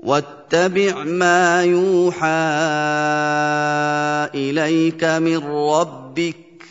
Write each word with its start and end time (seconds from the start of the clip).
واتبع 0.00 1.04
ما 1.04 1.64
يوحى 1.64 2.26
إليك 4.34 5.04
من 5.04 5.36
ربك 5.46 6.64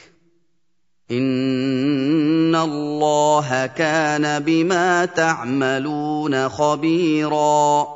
إن 1.12 2.56
الله 2.56 3.66
كان 3.66 4.40
بما 4.44 5.06
تعملون 5.06 6.50
خبيرا 6.50 7.88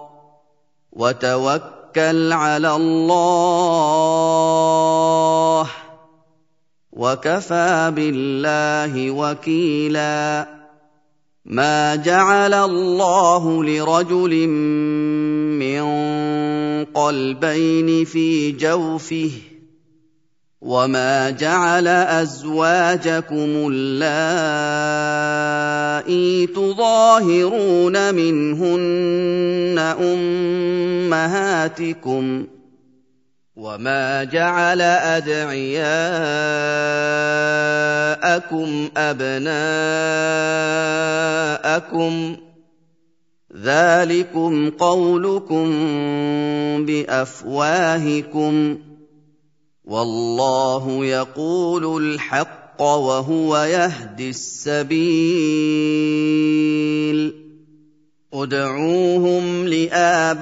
وتوكل 0.91 2.33
على 2.33 2.75
الله 2.75 4.03
وكفى 6.91 7.91
بالله 7.95 9.11
وكيلا 9.11 10.47
ما 11.45 11.95
جعل 11.95 12.53
الله 12.53 13.63
لرجل 13.63 14.47
من 15.59 15.83
قلبين 16.85 18.05
في 18.05 18.51
جوفه 18.51 19.31
وما 20.61 21.29
جعل 21.29 21.87
ازواجكم 21.87 23.71
اللائي 23.71 24.47
تظاهرون 26.47 28.15
منهن 28.15 29.79
امهاتكم 31.11 32.45
وما 33.55 34.23
جعل 34.23 34.81
ادعياءكم 34.81 35.89
ابناءكم 38.97 39.53
ذلكم 43.57 44.69
قولكم 44.69 45.65
بافواهكم 46.85 48.77
والله 49.85 51.05
يقول 51.05 52.03
الحق 52.03 52.81
وهو 52.81 53.57
يهدي 53.57 54.29
السبيل 54.29 55.03
ادعوهم 58.33 59.67
لآبائهم 59.67 60.39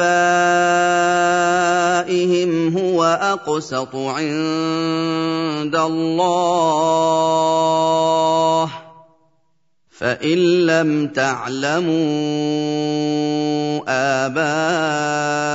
هو 2.77 3.03
أقسط 3.03 3.95
عند 3.95 5.75
الله. 5.75 7.41
فإن 10.01 10.65
لم 10.65 11.07
تعلموا 11.07 11.91
آباءهم 14.25 15.51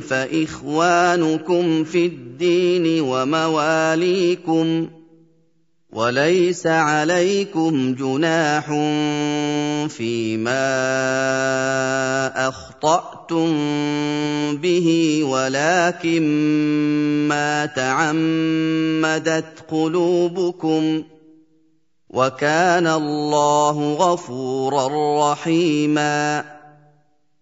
فإخوانكم 0.00 1.84
في 1.84 2.06
الدين 2.06 3.00
ومواليكم 3.00 4.88
وليس 5.92 6.66
عليكم 6.66 7.94
جناح 7.94 8.66
فيما 9.88 10.68
أخطأتم 12.48 13.50
به 14.56 15.20
ولكن 15.24 16.22
ما 17.28 17.66
تعمدت 17.66 19.64
قلوبكم. 19.70 21.02
وكان 22.10 22.86
الله 22.86 23.94
غفورا 23.94 24.88
رحيما. 25.32 26.59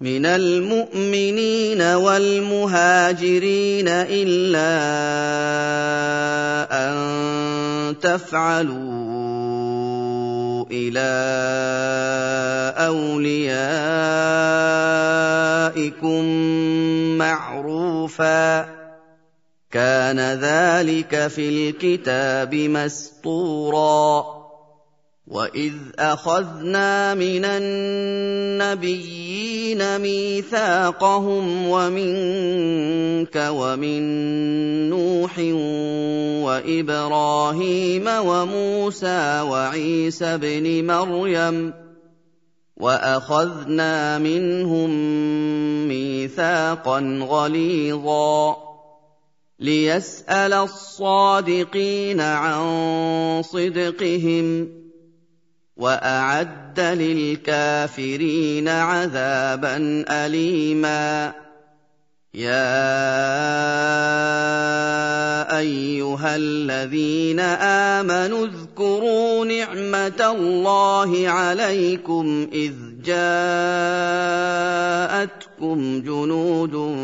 من 0.00 0.26
المؤمنين 0.26 1.82
والمهاجرين 1.82 3.88
الا 3.88 4.76
ان 6.70 6.96
تفعلوا 8.00 8.76
إلى 10.70 11.12
اوليائكم 12.86 13.44
معروفا 17.18 18.76
كان 19.70 20.20
ذلك 20.20 21.26
في 21.26 21.48
الكتاب 21.48 22.54
مسطورا 22.54 24.36
واذ 25.26 25.74
اخذنا 25.98 27.14
من 27.14 27.44
النبيين 27.44 29.45
ميثاقهم 29.74 31.68
ومنك 31.68 33.36
ومن 33.50 34.02
نوح 34.90 35.38
وإبراهيم 36.46 38.06
وموسى 38.06 39.40
وعيسى 39.40 40.24
ابن 40.24 40.86
مريم 40.86 41.72
وأخذنا 42.76 44.18
منهم 44.18 44.90
ميثاقا 45.88 47.18
غليظا 47.22 48.56
ليسأل 49.60 50.52
الصادقين 50.52 52.20
عن 52.20 52.62
صدقهم 53.42 54.68
وأعد 55.76 56.80
للكافرين 56.80 58.68
عذابا 58.68 60.04
اليما. 60.10 61.32
يا 62.34 62.76
أيها 65.58 66.36
الذين 66.36 67.40
آمنوا 67.40 68.46
اذكروا 68.46 69.44
نعمة 69.44 70.32
الله 70.36 71.28
عليكم 71.28 72.48
إذ 72.52 72.72
جاءتكم 73.04 73.36
جنود 76.02 76.96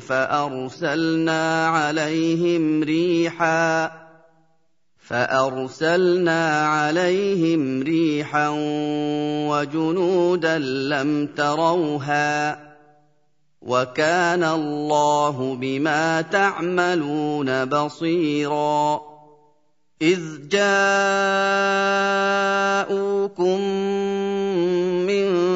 فأرسلنا 0.00 1.68
عليهم 1.68 2.82
ريحا 2.82 4.05
فأرسلنا 5.06 6.66
عليهم 6.66 7.82
ريحا 7.82 8.48
وجنودا 9.48 10.58
لم 10.58 11.26
تروها 11.26 12.66
وكان 13.62 14.44
الله 14.44 15.56
بما 15.60 16.20
تعملون 16.22 17.64
بصيرا 17.64 19.00
إذ 20.02 20.48
جاءوكم 20.48 20.80
من 25.06 25.55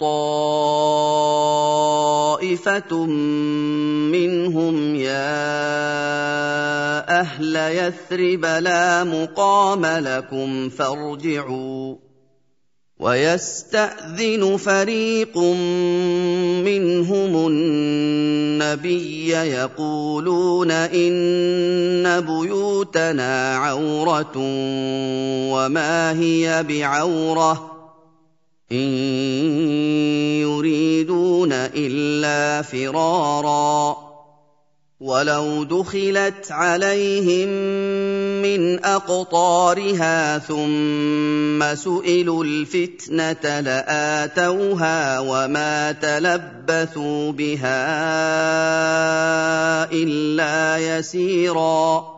طائفه 0.00 1.06
منهم 4.12 4.94
يا 4.94 5.38
أهل 7.20 7.56
يثرب 7.56 8.44
لا 8.44 9.04
مقام 9.04 9.86
لكم 9.86 10.68
فارجعوا. 10.68 12.08
ويستاذن 12.98 14.56
فريق 14.56 15.38
منهم 16.64 17.46
النبي 17.46 19.28
يقولون 19.30 20.70
ان 20.70 22.20
بيوتنا 22.20 23.56
عوره 23.56 24.32
وما 25.52 26.20
هي 26.20 26.62
بعوره 26.68 27.77
إن 28.72 28.88
يريدون 30.40 31.52
إلا 31.52 32.62
فرارا. 32.62 34.08
ولو 35.00 35.64
دخلت 35.64 36.46
عليهم 36.50 37.48
من 38.42 38.84
اقطارها 38.84 40.38
ثم 40.38 41.74
سئلوا 41.74 42.44
الفتنه 42.44 43.60
لاتوها 43.60 45.18
وما 45.20 45.92
تلبثوا 45.92 47.32
بها 47.32 47.84
الا 49.92 50.78
يسيرا. 50.78 52.17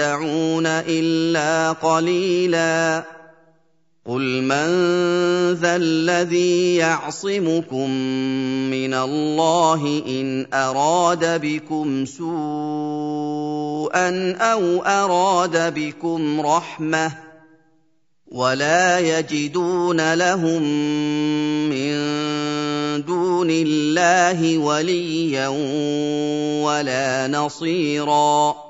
تَتَّمَتَّعُونَ 0.00 0.66
إِلَّا 0.66 1.72
قَلِيلًا. 1.72 3.04
قُلْ 4.06 4.42
مَن 4.42 4.68
ذَا 5.52 5.76
الَّذِي 5.76 6.76
يَعْصِمُكُم 6.76 7.90
مِّنَ 8.70 8.94
اللَّهِ 8.94 10.02
إِنْ 10.06 10.46
أَرَادَ 10.54 11.40
بِكُمْ 11.40 12.04
سُوءًا 12.04 12.30
أَوْ 14.40 14.82
أَرَادَ 14.82 15.74
بِكُمْ 15.74 16.40
رَحْمَةً 16.40 17.12
وَلَا 18.32 18.98
يَجِدُونَ 18.98 20.14
لَهُم 20.14 20.62
مِّن 21.68 21.92
دُونِ 23.04 23.48
اللَّهِ 23.50 24.58
وَلِيًّا 24.58 25.48
وَلَا 26.64 27.26
نَصِيرًا. 27.26 28.69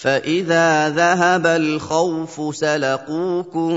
فاذا 0.00 0.88
ذهب 0.88 1.46
الخوف 1.46 2.56
سلقوكم 2.56 3.74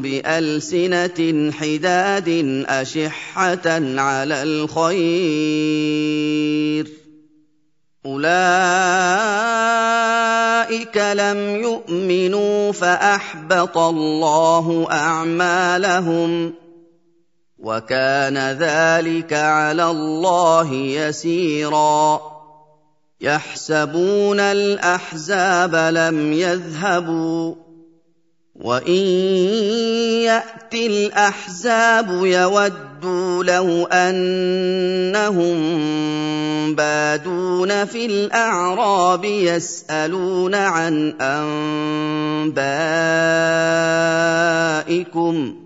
بالسنه 0.00 1.50
حداد 1.52 2.28
اشحه 2.68 3.66
على 3.98 4.42
الخير 4.42 4.96
اولئك 8.06 8.26
لم 10.96 11.56
يؤمنوا 11.56 12.72
فاحبط 12.72 13.78
الله 13.78 14.86
اعمالهم 14.90 16.54
وكان 17.58 18.38
ذلك 18.38 19.32
على 19.32 19.90
الله 19.90 20.72
يسيرا 20.72 22.35
يحسبون 23.20 24.40
الأحزاب 24.40 25.74
لم 25.74 26.32
يذهبوا 26.32 27.54
وإن 28.54 29.06
ياتي 30.24 30.86
الأحزاب 30.86 32.08
يودوا 32.10 33.44
لو 33.44 33.86
أنهم 33.86 35.56
بادون 36.74 37.84
في 37.84 38.06
الأعراب 38.06 39.24
يسألون 39.24 40.54
عن 40.54 41.14
أنبائكم 45.20 45.65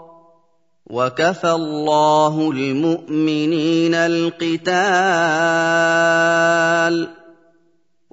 وكفى 0.91 1.51
الله 1.51 2.51
المؤمنين 2.51 3.95
القتال 3.95 4.71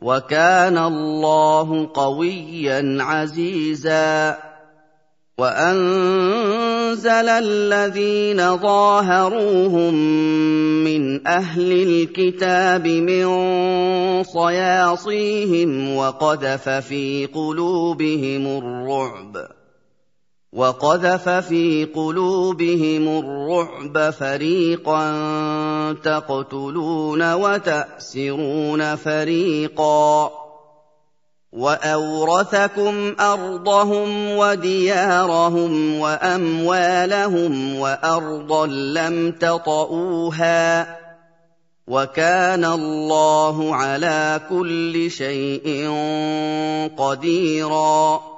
وكان 0.02 0.78
الله 0.78 1.90
قويا 1.94 2.96
عزيزا 3.00 4.38
وانزل 5.38 7.28
الذين 7.28 8.56
ظاهروهم 8.56 9.94
من 10.84 11.26
أهل 11.26 11.72
الكتاب 11.72 12.86
من 12.86 13.26
صياصيهم 14.22 15.94
وقذف 15.96 16.68
في 16.68 17.26
قلوبهم 17.26 18.46
الرعب 18.46 19.57
وقذف 20.58 21.28
في 21.28 21.88
قلوبهم 21.94 23.08
الرعب 23.08 24.10
فريقا 24.10 25.12
تقتلون 25.92 27.34
وتأسرون 27.34 28.96
فريقا. 28.96 30.30
وأورثكم 31.52 33.14
أرضهم 33.20 34.30
وديارهم 34.30 35.98
وأموالهم 35.98 37.78
وأرضا 37.78 38.66
لم 38.66 39.32
تطئوها. 39.32 40.98
وكان 41.88 42.64
الله 42.64 43.74
على 43.74 44.40
كل 44.50 45.10
شيء 45.10 45.90
قديرا. 46.98 48.37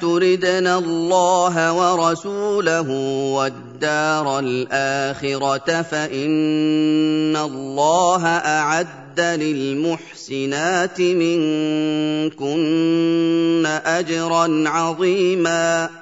تردن 0.00 0.66
الله 0.66 1.72
ورسوله 1.72 2.90
والدار 3.32 4.38
الآخرة 4.38 5.82
فإن 5.82 7.36
الله 7.36 8.26
أعد 8.26 9.20
للمحسنات 9.20 11.00
منكن 11.00 12.52
أجرا 13.66 14.64
عظيما. 14.68 16.01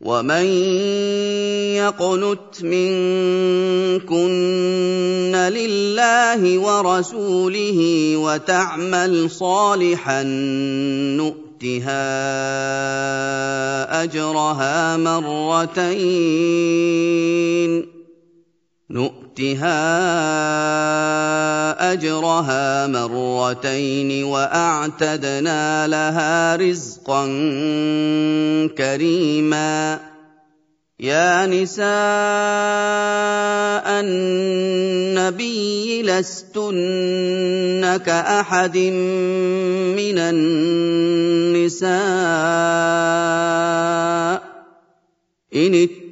ومن 0.00 0.46
يقنت 1.74 2.62
منكن 2.62 4.14
لله 5.34 6.58
ورسوله 6.58 7.80
وتعمل 8.16 9.30
صالحا 9.30 10.22
نؤتها 11.18 12.08
اجرها 14.02 14.96
مرتين 14.96 15.98
نؤتها 18.90 19.92
أجرها 21.92 22.86
مرتين 22.86 24.24
وأعتدنا 24.24 25.86
لها 25.86 26.56
رزقا 26.56 27.26
كريما. 28.78 30.00
يا 31.00 31.46
نساء 31.46 31.86
النبي 34.00 36.02
لستن 36.02 38.00
كأحد 38.06 38.78
من 39.96 40.18
النساء. 40.18 41.88
إن 45.54 45.88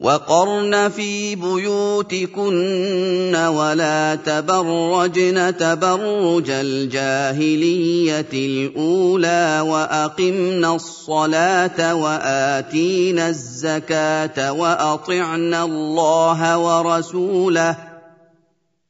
وقرن 0.00 0.88
في 0.88 1.36
بيوتكن 1.36 3.36
ولا 3.36 4.14
تبرجن 4.14 5.56
تبرج 5.56 6.50
الجاهلية 6.50 8.26
الأولى 8.32 9.64
واقمن 9.66 10.64
الصلاة 10.64 11.94
وآتينا 11.94 13.28
الزكاة 13.28 14.52
وأطعنا 14.52 15.64
الله 15.64 16.58
ورسوله 16.58 17.93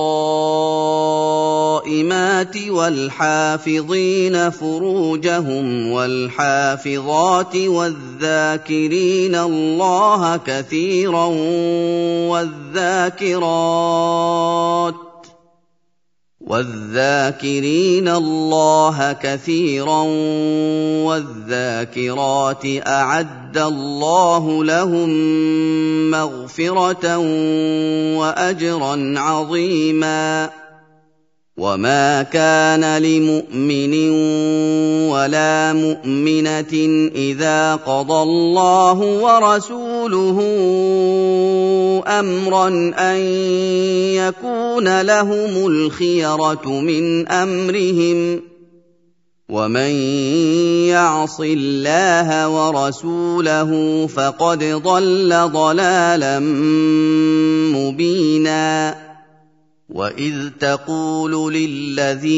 والحافظين 2.68 4.50
فروجهم 4.50 5.92
والحافظات 5.92 7.56
والذاكرين 7.56 9.34
الله 9.34 10.36
كثيرا 10.36 11.26
والذاكرات 12.30 13.48
والذاكرين 16.48 18.08
الله 18.08 19.12
كثيرا 19.12 20.02
والذاكرات 21.04 22.62
أعد 22.86 23.58
الله 23.58 24.64
لهم 24.64 25.10
مغفرة 26.10 27.18
واجرا 28.18 29.14
عظيما. 29.16 30.50
وما 31.58 32.22
كان 32.22 33.02
لمؤمن 33.02 34.10
ولا 35.10 35.72
مؤمنة 35.72 36.74
إذا 37.14 37.74
قضى 37.74 38.22
الله 38.22 38.98
ورسوله 38.98 39.87
أمرا 42.08 42.68
أن 42.98 43.16
يكون 44.16 45.00
لهم 45.00 45.66
الخيرة 45.66 46.68
من 46.68 47.28
أمرهم 47.28 48.40
ومن 49.48 49.90
يعص 50.92 51.40
الله 51.40 52.48
ورسوله 52.48 53.70
فقد 54.06 54.64
ضل 54.64 55.50
ضلالا 55.52 56.38
مبينا 57.74 58.94
واذ 59.88 60.48
تقول 60.60 61.52
للذي 61.54 62.36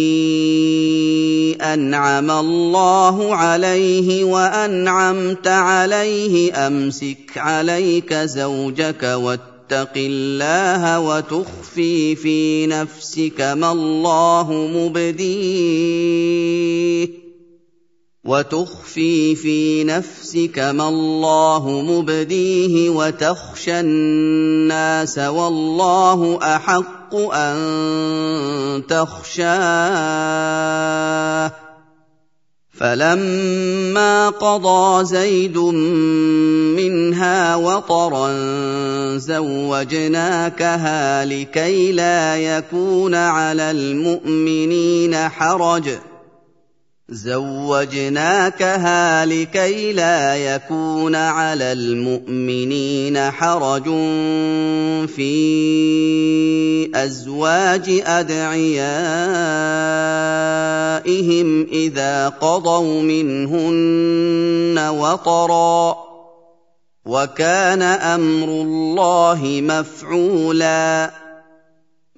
انعم 1.62 2.30
الله 2.30 3.34
عليه 3.34 4.24
وانعمت 4.24 5.48
عليه 5.48 6.66
امسك 6.66 7.32
عليك 7.36 8.14
زوجك 8.14 9.02
واتق 9.02 9.92
الله 9.96 11.00
وتخفي 11.00 12.14
في 12.16 12.66
نفسك 12.66 13.40
ما 13.40 13.72
الله 13.72 14.52
مبديه 14.74 16.20
وتخفي 18.24 19.34
في 19.34 19.84
نفسك 19.84 20.58
ما 20.58 20.88
الله 20.88 21.82
مبديه 21.82 22.90
وتخشى 22.90 23.80
الناس 23.80 25.18
والله 25.18 26.38
احق 26.42 26.99
أن 27.14 28.82
تخشاه. 28.88 30.30
فلما 32.80 34.28
قضى 34.28 35.04
زيد 35.04 35.58
منها 36.76 37.56
وطرا 37.56 38.28
زوجناكها 39.16 40.64
لكي 41.24 41.92
لا 41.92 42.36
يكون 42.36 43.14
على 43.14 43.70
المؤمنين 43.70 45.28
حرج. 45.28 45.90
زوجناكها 47.10 48.66
لكي 49.26 49.92
لا 49.92 50.36
يكون 50.36 51.14
على 51.14 51.72
المؤمنين 51.72 53.30
حرج 53.30 53.84
في 55.06 56.90
أزواج 56.94 58.02
أدعيائهم 58.06 58.86
إذا 61.72 62.28
قضوا 62.28 63.02
منهن 63.02 64.78
وطرا. 64.88 66.10
وكان 67.06 67.82
أمر 67.82 68.48
الله 68.48 69.60
مفعولا. 69.62 71.19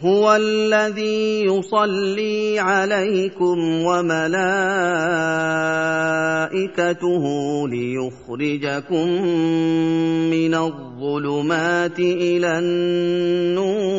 هو 0.00 0.36
الذي 0.36 1.44
يصلي 1.44 2.58
عليكم 2.58 3.58
وملائكته 3.84 4.44
ليخرجكم 7.68 9.08
من 10.30 10.54
الظلمات 10.54 11.98
إلى 11.98 12.58
النور 12.58 13.98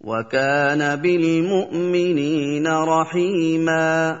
وكان 0.00 0.96
بالمؤمنين 0.96 2.66
رحيما 2.66 4.20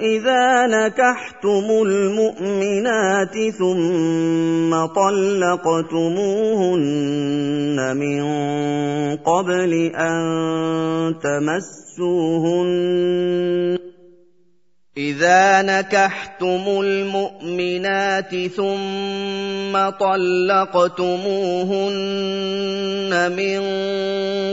إذا 0.00 0.66
نكحتم 0.66 1.66
المؤمنات 1.86 3.34
ثم 3.58 4.86
طلقتموهن 4.86 5.96
من 7.96 8.22
قبل 9.16 9.72
أن 9.94 10.18
تمسوهن 11.94 13.78
اذا 14.96 15.62
نكحتم 15.62 16.80
المؤمنات 16.84 18.46
ثم 18.46 19.90
طلقتموهن 20.00 21.12
من 23.36 23.60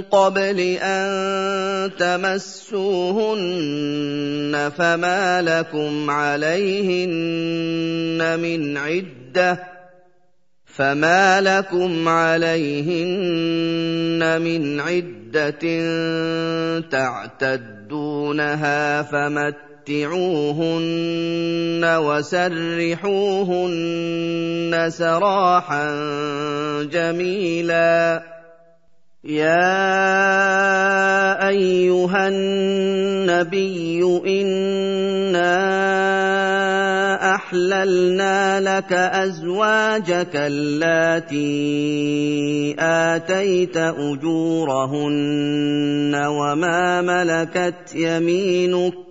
قبل 0.01 0.59
ان 0.81 1.91
تمسوهن 1.99 3.51
فما 4.77 5.41
لكم 5.41 6.09
عليهن 6.09 7.19
من 8.39 8.77
عده 8.77 9.63
فما 10.65 11.41
لكم 11.41 12.07
عليهن 12.07 13.41
من 14.41 14.79
عده 15.37 16.81
تعتدونها 16.91 19.01
فمت 19.01 19.55
متعوهن 19.81 21.81
وسرحوهن 21.83 23.11
سراحا 24.89 25.93
جميلا. 26.83 28.23
يا 29.23 29.87
أيها 31.47 32.27
النبي 32.27 34.03
إنا 34.27 35.61
احللنا 37.21 38.59
لك 38.59 38.93
ازواجك 38.93 40.35
اللاتي 40.35 41.45
اتيت 42.79 43.77
اجورهن 43.77 45.21
وما 46.15 47.01
ملكت 47.01 47.95
يمينك 47.95 49.10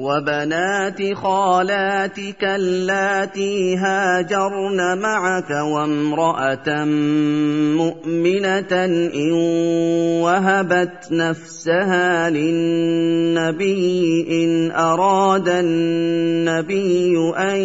وبنات 0.00 1.14
خالاتك 1.14 2.44
اللاتي 2.44 3.76
هاجرن 3.76 4.98
معك 4.98 5.50
وامرأة 5.50 6.84
مؤمنة 7.76 8.84
إن 9.14 9.32
وهبت 10.22 11.12
نفسها 11.12 12.30
للنبي 12.30 13.94
إن 14.30 14.70
أراد 14.70 15.48
النبي 15.48 17.16
أن 17.36 17.56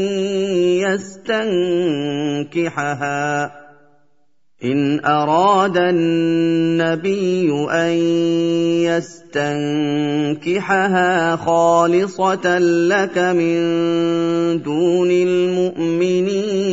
يستنكحها 2.45 3.64
إن 4.65 5.05
أراد 5.05 5.77
النبي 5.77 7.51
أن 7.71 7.91
يستنكحها 10.41 11.35
خالصة 11.35 12.59
لك 12.59 13.17
من 13.17 13.55
دون 14.61 15.11
المؤمنين. 15.11 16.65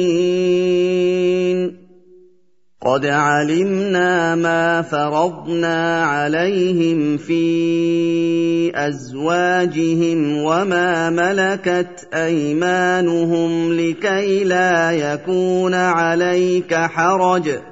قد 2.83 3.07
علمنا 3.07 4.35
ما 4.35 4.83
فرضنا 4.83 6.05
عليهم 6.05 7.17
في 7.17 8.73
أزواجهم 8.75 10.43
وما 10.43 11.11
ملكت 11.11 12.09
أيمانهم 12.15 13.73
لكي 13.73 14.45
لا 14.45 14.93
يكون 14.93 15.75
عليك 15.75 16.75
حرج. 16.75 17.72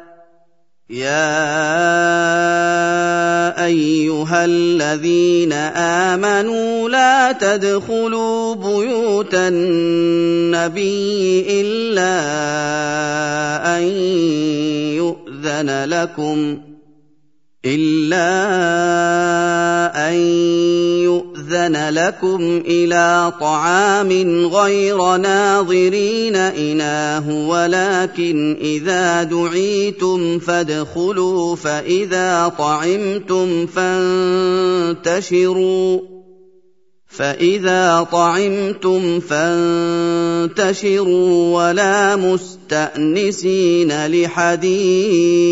يا 0.91 1.15
أيها 3.65 4.45
الذين 4.45 5.53
آمنوا 6.11 6.89
لا 6.89 7.31
تدخلوا 7.31 8.55
بيوت 8.55 9.33
النبي 9.33 10.91
إلا 11.61 12.17
أن 13.77 13.83
يؤذن 14.99 15.83
لكم 15.85 16.61
إلا 17.65 18.27
أن 20.09 20.15
يؤذن 21.03 21.30
لكم 21.53 22.63
إلى 22.65 23.33
طعام 23.39 24.11
غير 24.45 25.17
ناظرين 25.17 26.35
إناه 26.35 27.47
ولكن 27.47 28.57
إذا 28.61 29.23
دعيتم 29.23 30.39
فادخلوا 30.39 31.55
فإذا 31.55 32.53
طعمتم 32.57 33.65
فانتشروا. 34.95 35.41
فإذا 37.07 38.07
طعمتم 38.11 39.19
فانتشروا 39.19 40.89
ولا 41.57 42.15
مستأنسين 42.15 44.07
لحديث. 44.07 45.51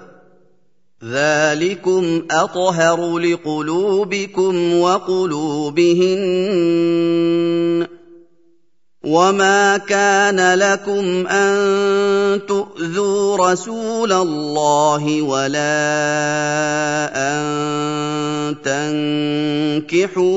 ذلكم 1.11 2.21
أطهر 2.31 3.17
لقلوبكم 3.19 4.79
وقلوبهن 4.79 6.21
وما 9.03 9.77
كان 9.77 10.53
لكم 10.59 11.27
أن 11.27 12.41
تؤذوا 12.47 13.37
رسول 13.51 14.11
الله 14.11 15.21
ولا 15.21 15.71
أن 17.15 17.41
تنكحوا 19.81 20.31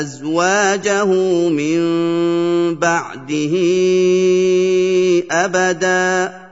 أزواجه 0.00 1.04
من 1.48 1.80
بعده 2.74 3.54
أبدا 5.30 6.49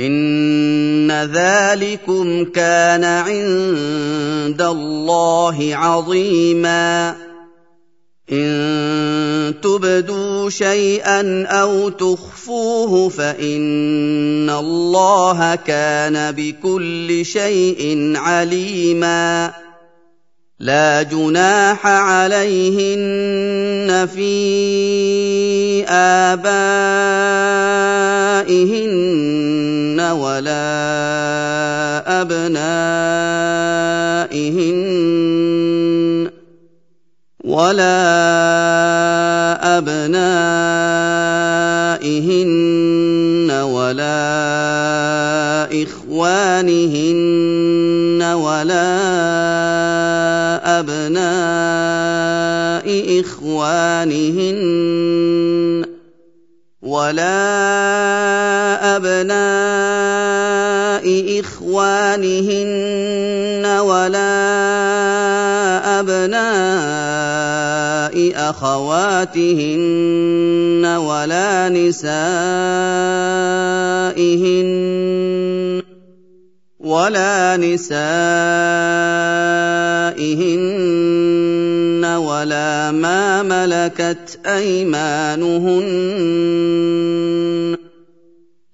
ان 0.00 1.12
ذلكم 1.12 2.44
كان 2.44 3.04
عند 3.04 4.62
الله 4.62 5.70
عظيما 5.72 7.16
ان 8.32 9.54
تبدوا 9.62 10.50
شيئا 10.50 11.46
أو 11.46 11.88
تخفوه 11.88 13.08
فان 13.08 14.50
الله 14.50 15.54
كان 15.54 16.32
بكل 16.32 17.24
شيء 17.24 18.12
عليما 18.16 19.52
لا 20.60 21.02
جناح 21.02 21.86
عليهن 21.86 22.68
في 24.14 25.84
آبائهن 25.88 26.40
ولا 30.00 30.60
أبنائهن 32.20 32.60
ولا 37.44 38.00
أبنائهن 39.78 40.20
ولا 43.50 44.20
إخوانهن 45.82 47.20
ولا 48.22 49.59
أبناء 50.80 52.40
إخوانهن 53.20 54.60
ولا 56.82 57.36
أبناء 58.96 60.30
إخوانهن 61.40 62.70
ولا 63.80 64.40
أبناء 66.00 67.30
أخواتهن 68.50 69.76
ولا 70.84 71.68
نسائهن 71.68 72.30
ولا 76.90 77.56
نسائهن 77.56 78.10
ولا 82.04 82.90
ما 82.90 83.42
ملكت 83.42 84.38
أيمانهن. 84.46 85.86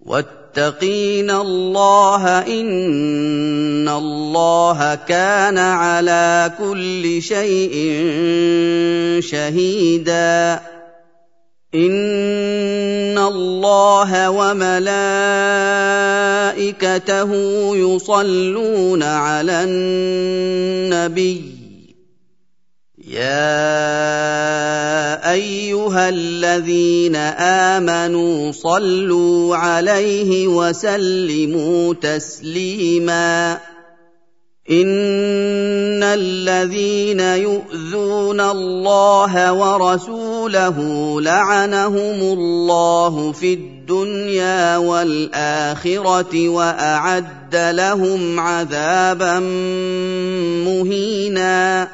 واتقين 0.06 1.30
الله 1.30 2.22
إن 2.38 3.88
الله 3.88 4.94
كان 4.94 5.58
على 5.58 6.52
كل 6.58 7.22
شيء 7.22 7.74
شهيدا. 9.20 10.75
ان 11.76 13.18
الله 13.18 14.30
وملائكته 14.30 14.90
يصلون 17.76 19.02
على 19.02 19.64
النبي 19.64 21.42
يا 23.08 23.62
ايها 25.32 26.08
الذين 26.08 27.16
امنوا 27.76 28.52
صلوا 28.52 29.56
عليه 29.56 30.48
وسلموا 30.48 31.94
تسليما 31.94 33.58
ان 34.70 36.02
الذين 36.02 37.20
يؤذون 37.20 38.40
الله 38.40 39.52
ورسوله 39.52 40.25
لعنهم 41.20 42.20
الله 42.20 43.32
في 43.32 43.54
الدنيا 43.54 44.76
والآخرة 44.76 46.48
وأعد 46.48 47.56
لهم 47.56 48.40
عذابا 48.40 49.38
مهينا. 50.64 51.88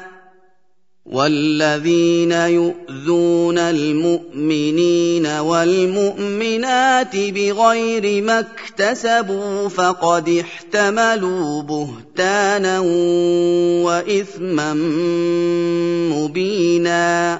والذين 1.05 2.31
يؤذون 2.31 3.57
المؤمنين 3.57 5.27
والمؤمنات 5.27 7.15
بغير 7.15 8.23
ما 8.23 8.39
اكتسبوا 8.39 9.69
فقد 9.69 10.29
احتملوا 10.29 11.61
بهتانا 11.61 12.79
وإثما 13.83 14.73
مبينا. 16.13 17.39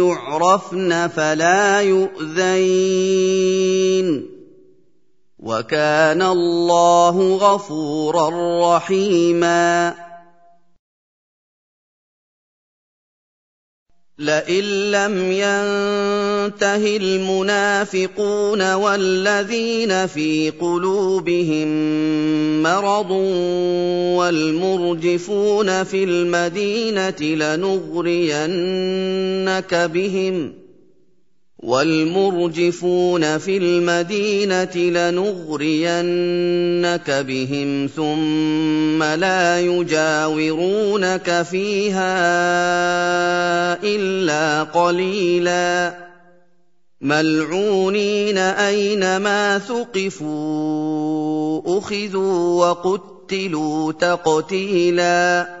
يعرفن 0.27 1.07
فلا 1.07 1.81
يؤذين. 1.81 3.31
وكان 5.39 6.21
الله 6.21 7.37
غفورا 7.37 8.29
رحيما. 8.77 9.93
لئن 14.21 14.63
لم 14.91 15.31
ينته 15.31 16.97
المنافقون 16.97 18.73
والذين 18.73 20.07
في 20.07 20.49
قلوبهم 20.49 21.67
مرض 22.63 23.11
والمرجفون 24.17 25.83
في 25.83 26.03
المدينة 26.03 27.21
لنغرينك 27.21 28.41
بهم 29.93 30.60
والمرجفون 31.63 33.37
في 33.37 33.57
المدينة 33.57 34.75
لنغرينك 34.75 35.91
بهم 37.11 37.89
ثم 37.95 39.03
لا 39.03 39.59
يجاورونك 39.59 41.41
فيها 41.51 42.13
إلا 43.83 44.63
قليلا. 44.63 45.93
ملعونين 47.01 48.37
أينما 48.37 49.59
ثقفوا 49.59 50.81
أخذوا 51.77 52.65
وقتلوا 52.65 53.91
تقتيلا. 53.91 55.60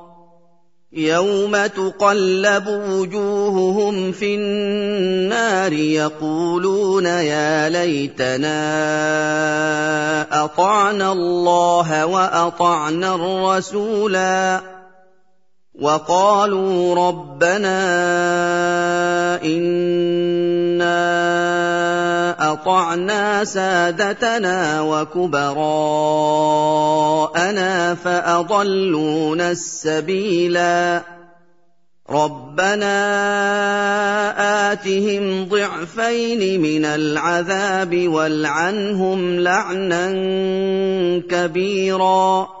يوم 0.93 1.65
تقلب 1.65 2.67
وجوههم 2.67 4.11
في 4.11 4.35
النار 4.35 5.73
يقولون 5.73 7.05
يا 7.05 7.69
ليتنا 7.69 8.53
اطعنا 10.43 11.11
الله 11.11 12.05
واطعنا 12.05 13.15
الرسولا 13.15 14.61
وقالوا 15.81 16.95
ربنا 17.07 17.81
انا 22.71 22.79
اطعنا 22.81 23.43
سادتنا 23.43 24.81
وكبراءنا 24.81 25.55
فاضلونا 27.95 29.51
السبيلا. 29.51 31.03
ربنا 32.09 32.91
آتهم 34.71 35.45
ضعفين 35.45 36.61
من 36.61 36.85
العذاب 36.85 38.07
والعنهم 38.07 39.39
لعنا 39.39 40.11
كبيرا. 41.29 42.60